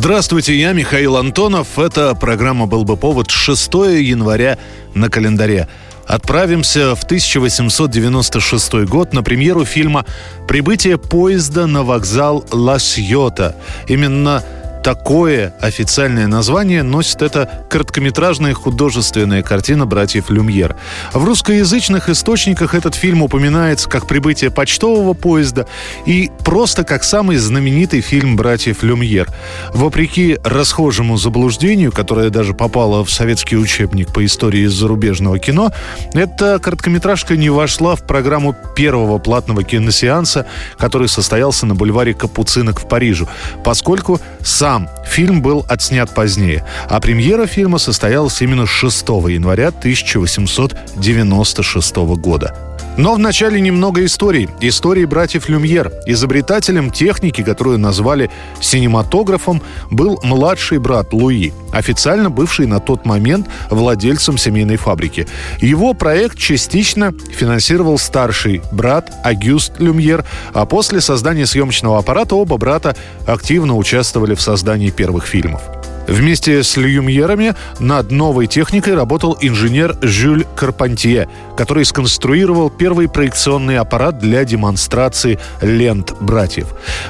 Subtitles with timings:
[0.00, 1.76] Здравствуйте, я Михаил Антонов.
[1.76, 4.56] Это программа «Был бы повод» 6 января
[4.94, 5.66] на календаре.
[6.06, 10.06] Отправимся в 1896 год на премьеру фильма
[10.46, 13.56] «Прибытие поезда на вокзал Ла-Сьота».
[13.88, 14.44] Именно
[14.82, 20.76] такое официальное название носит эта короткометражная художественная картина братьев Люмьер.
[21.12, 25.66] В русскоязычных источниках этот фильм упоминается как прибытие почтового поезда
[26.06, 29.28] и просто как самый знаменитый фильм братьев Люмьер.
[29.72, 35.72] Вопреки расхожему заблуждению, которое даже попало в советский учебник по истории зарубежного кино,
[36.14, 40.46] эта короткометражка не вошла в программу первого платного киносеанса,
[40.78, 43.26] который состоялся на бульваре Капуцинок в Париже,
[43.64, 51.96] поскольку сам сам фильм был отснят позднее, а премьера фильма состоялась именно 6 января 1896
[51.96, 52.67] года.
[52.98, 54.50] Но вначале немного истории.
[54.60, 55.92] Истории братьев Люмьер.
[56.06, 58.28] Изобретателем техники, которую назвали
[58.60, 65.28] синематографом, был младший брат Луи, официально бывший на тот момент владельцем семейной фабрики.
[65.60, 72.96] Его проект частично финансировал старший брат Агюст Люмьер, а после создания съемочного аппарата оба брата
[73.28, 75.77] активно участвовали в создании первых фильмов.
[76.08, 84.18] Вместе с Люмьерами над новой техникой работал инженер Жюль Карпантье, который сконструировал первый проекционный аппарат
[84.18, 86.68] для демонстрации лент братьев.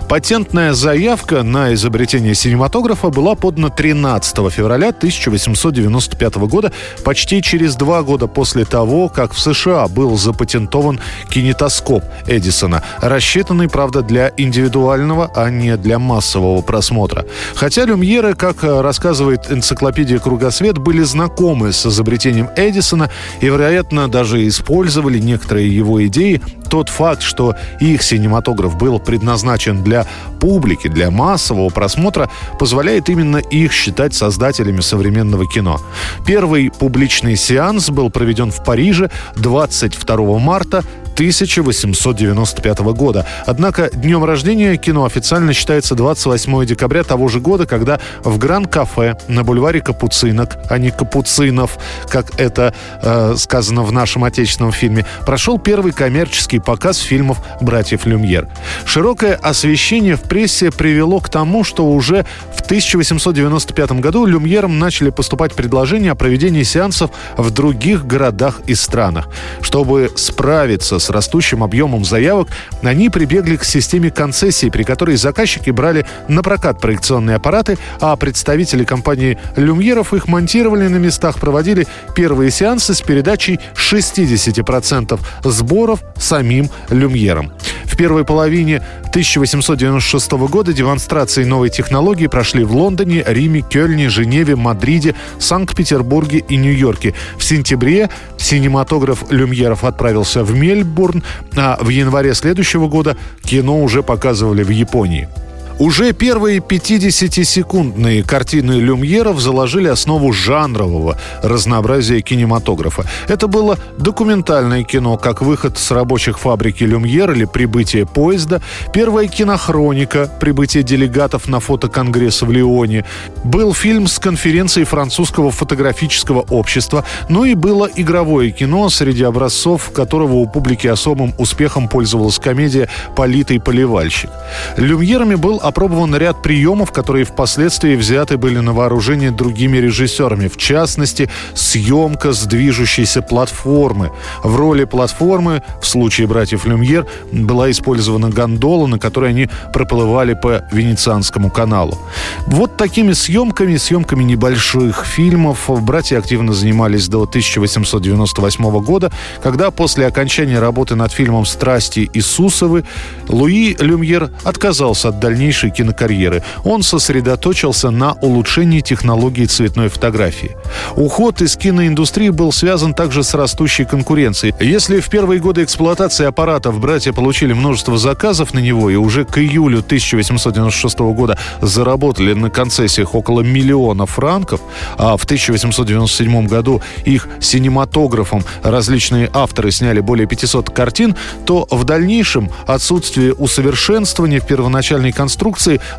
[0.08, 6.72] Патентная заявка на изобретение синематографа была подана 13 февраля 1895 года,
[7.04, 10.98] почти через два года после того, как в США был запатентован
[11.30, 17.24] кинетоскоп Эдисона, рассчитанный, правда, для индивидуального, а не для массового просмотра.
[17.54, 23.10] Хотя Люмьеры, как рассказывает энциклопедия «Кругосвет», были знакомы с изобретением Эдисона
[23.42, 26.40] и, вероятно, даже использовали некоторые его идеи.
[26.70, 30.06] Тот факт, что их синематограф был предназначен для
[30.40, 35.78] публики, для массового просмотра, позволяет именно их считать создателями современного кино.
[36.26, 40.82] Первый публичный сеанс был проведен в Париже 22 марта
[41.18, 43.26] 1895 года.
[43.44, 49.42] Однако днем рождения кино официально считается 28 декабря того же года, когда в Гран-кафе на
[49.42, 51.76] бульваре Капуцинок, а не Капуцинов,
[52.08, 58.46] как это э, сказано в нашем отечественном фильме, прошел первый коммерческий показ фильмов «Братьев Люмьер».
[58.84, 65.52] Широкое освещение в прессе привело к тому, что уже в 1895 году Люмьерам начали поступать
[65.54, 69.26] предложения о проведении сеансов в других городах и странах.
[69.62, 72.48] Чтобы справиться с растущим объемом заявок,
[72.82, 78.84] они прибегли к системе концессий, при которой заказчики брали на прокат проекционные аппараты, а представители
[78.84, 87.52] компании «Люмьеров» их монтировали на местах, проводили первые сеансы с передачей 60% сборов самим «Люмьером».
[87.88, 95.14] В первой половине 1896 года демонстрации новой технологии прошли в Лондоне, Риме, Кёльне, Женеве, Мадриде,
[95.38, 97.14] Санкт-Петербурге и Нью-Йорке.
[97.38, 101.24] В сентябре синематограф Люмьеров отправился в Мельбурн,
[101.56, 105.28] а в январе следующего года кино уже показывали в Японии.
[105.78, 113.04] Уже первые 50-секундные картины Люмьеров заложили основу жанрового разнообразия кинематографа.
[113.28, 118.60] Это было документальное кино, как выход с рабочих фабрики Люмьер или прибытие поезда,
[118.92, 123.04] первая кинохроника, прибытие делегатов на фотоконгресс в Лионе,
[123.44, 130.34] был фильм с конференции французского фотографического общества, ну и было игровое кино, среди образцов которого
[130.34, 134.30] у публики особым успехом пользовалась комедия «Политый поливальщик».
[134.76, 140.48] Люмьерами был опробован ряд приемов, которые впоследствии взяты были на вооружение другими режиссерами.
[140.48, 144.10] В частности, съемка с движущейся платформы.
[144.42, 150.64] В роли платформы, в случае братьев Люмьер, была использована гондола, на которой они проплывали по
[150.72, 151.98] Венецианскому каналу.
[152.46, 159.12] Вот такими съемками, съемками небольших фильмов братья активно занимались до 1898 года,
[159.42, 162.84] когда после окончания работы над фильмом «Страсти Иисусовы»
[163.28, 170.56] Луи Люмьер отказался от дальнейшего дальнейшей кинокарьеры он сосредоточился на улучшении технологий цветной фотографии.
[170.96, 174.54] Уход из киноиндустрии был связан также с растущей конкуренцией.
[174.60, 179.38] Если в первые годы эксплуатации аппаратов братья получили множество заказов на него и уже к
[179.38, 184.60] июлю 1896 года заработали на концессиях около миллиона франков,
[184.96, 191.16] а в 1897 году их синематографом различные авторы сняли более 500 картин,
[191.46, 195.47] то в дальнейшем отсутствие усовершенствования в первоначальной конструкции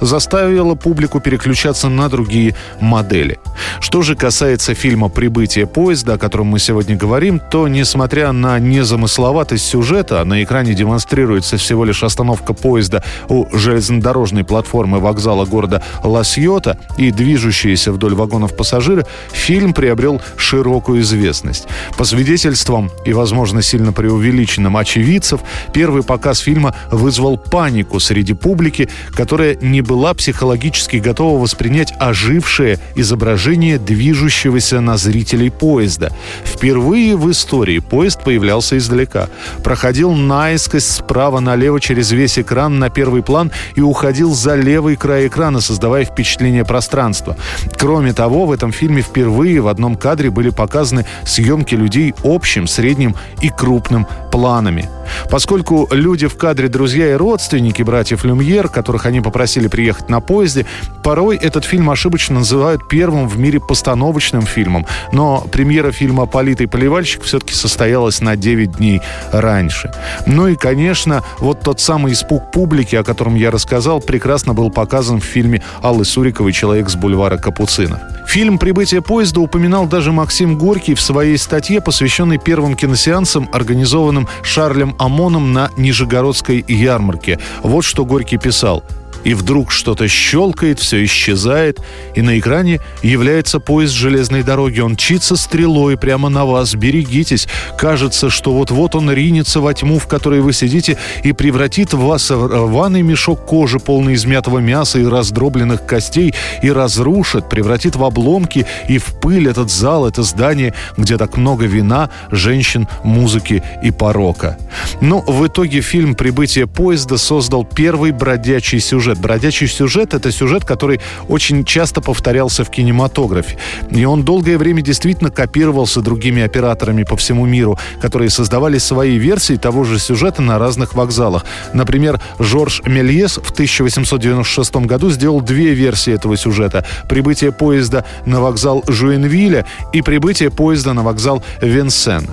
[0.02, 3.40] заставило публику переключаться на другие модели.
[3.80, 9.66] Что же касается фильма «Прибытие поезда», о котором мы сегодня говорим, то, несмотря на незамысловатость
[9.66, 17.12] сюжета, на экране демонстрируется всего лишь остановка поезда у железнодорожной платформы вокзала города Ла-Сьота и
[17.12, 21.68] движущиеся вдоль вагонов пассажиры, фильм приобрел широкую известность.
[21.98, 25.42] По свидетельствам и, возможно, сильно преувеличенным очевидцев,
[25.74, 33.78] первый показ фильма вызвал панику среди публики, которая не была психологически готова воспринять ожившее изображение
[33.78, 36.12] движущегося на зрителей поезда.
[36.44, 39.30] Впервые в истории поезд появлялся издалека,
[39.64, 45.28] проходил наискось справа налево через весь экран на первый план и уходил за левый край
[45.28, 47.38] экрана, создавая впечатление пространства.
[47.78, 53.16] Кроме того, в этом фильме впервые в одном кадре были показаны съемки людей общим, средним
[53.42, 54.90] и крупным планами.
[55.30, 60.66] Поскольку люди в кадре друзья и родственники братьев Люмьер, которых они попросили приехать на поезде,
[61.04, 64.86] порой этот фильм ошибочно называют первым в мире постановочным фильмом.
[65.12, 69.02] Но премьера фильма «Политый поливальщик» все-таки состоялась на 9 дней
[69.32, 69.92] раньше.
[70.26, 75.20] Ну и, конечно, вот тот самый испуг публики, о котором я рассказал, прекрасно был показан
[75.20, 78.00] в фильме Аллы Суриковой «Человек с бульвара Капуцинов».
[78.28, 84.96] Фильм «Прибытие поезда» упоминал даже Максим Горький в своей статье, посвященной первым киносеансам, организованным Шарлем
[85.00, 87.40] ОМОНом на Нижегородской ярмарке.
[87.64, 88.84] Вот что Горький писал–
[89.24, 91.80] и вдруг что-то щелкает, все исчезает,
[92.16, 94.80] и на экране является поезд железной дороги.
[94.80, 96.76] Он чится стрелой прямо на вас.
[96.76, 97.48] Берегитесь.
[97.78, 102.30] Кажется, что вот-вот он ринется во тьму, в которой вы сидите, и превратит в вас
[102.30, 106.34] в рваный мешок кожи, полный измятого мяса и раздробленных костей,
[106.64, 111.66] и разрушит, превратит в обломки и в пыль этот зал, это здание, где так много
[111.66, 114.58] вина, женщин, музыки и порока.
[115.02, 119.20] Но в итоге фильм «Прибытие поезда» создал первый бродячий сюжет сюжет.
[119.20, 123.58] Бродячий сюжет— это сюжет, который очень часто повторялся в кинематографе.
[123.92, 129.58] И он долгое время действительно копировался другими операторами по всему миру, которые создавали свои версии
[129.58, 131.46] того же сюжета на разных вокзалах.
[131.74, 136.86] Например, Жорж Мельес в 1896 году сделал две версии этого сюжета.
[137.08, 142.28] Прибытие поезда на вокзал Жуинвилля и прибытие поезда на вокзал Венсен.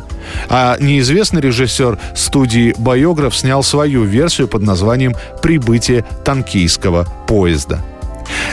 [0.48, 7.80] А неизвестный режиссер студии «Байограф» снял свою версию под названием «Прибытие танкийского поезда».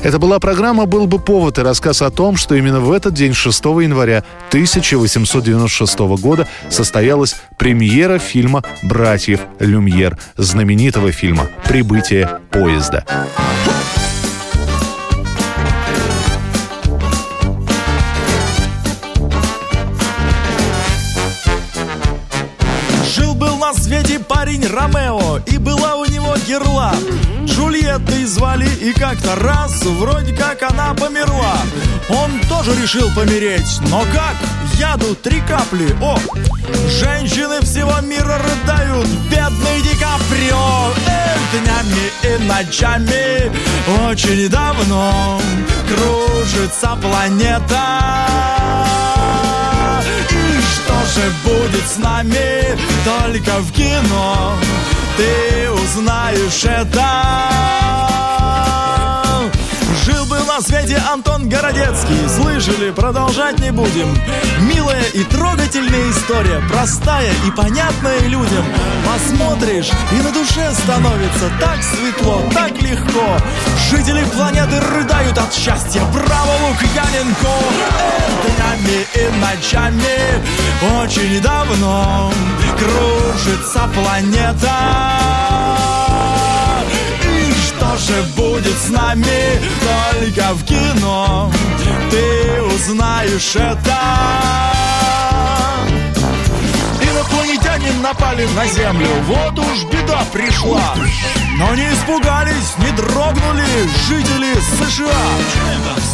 [0.04, 3.34] Это была программа «Был бы повод» и рассказ о том, что именно в этот день,
[3.34, 13.06] 6 января 1896 года, состоялась премьера фильма «Братьев Люмьер», знаменитого фильма «Прибытие поезда».
[23.78, 26.94] Свете парень Ромео И была у него герла
[27.46, 31.58] Джульеттой звали И как-то раз вроде как она померла
[32.10, 34.36] Он тоже решил помереть Но как?
[34.78, 36.18] Яду три капли О!
[36.90, 43.52] Женщины всего мира рыдают Бедный Ди Каприо Эх, днями и ночами
[44.10, 45.40] Очень давно
[45.88, 48.04] Кружится планета
[51.06, 52.78] же будет с нами?
[53.06, 54.54] Только в кино
[55.18, 57.64] Ты узнаешь это.
[60.06, 62.28] Жил был на свете Антон Городецкий.
[62.28, 64.18] Слышали, продолжать не будем.
[64.62, 68.66] Милая и трогательная история Простая и понятная людям.
[69.06, 73.38] Посмотришь и на душе становится Так светло, так легко.
[73.90, 76.02] Жители планеты рыдают от счастья.
[76.14, 77.48] Браво, Лукьяненко
[79.56, 80.42] ночами.
[81.02, 82.32] Очень давно
[82.78, 84.74] Кружится планета.
[87.68, 89.60] Что же будет с нами?
[90.20, 91.52] Только в кино
[92.10, 94.43] Ты узнаешь это
[98.04, 99.08] напали на Землю.
[99.28, 100.94] Вот уж беда пришла.
[101.58, 103.66] Но не испугались, не дрогнули
[104.10, 105.08] жители США.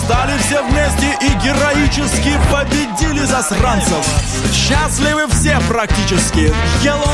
[0.04, 4.06] Стали все вместе и героически победили засранцев.
[4.54, 6.54] Счастливы все практически.
[6.84, 7.10] Hello,